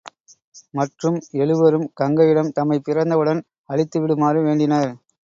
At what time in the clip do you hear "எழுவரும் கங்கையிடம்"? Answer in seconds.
1.41-2.51